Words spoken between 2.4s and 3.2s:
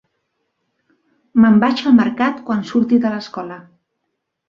quan surti de